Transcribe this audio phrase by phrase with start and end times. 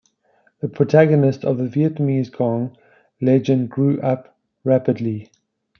[0.61, 2.75] The protagonist of the Vietnamese Giong
[3.21, 5.29] legend grew up rapidly.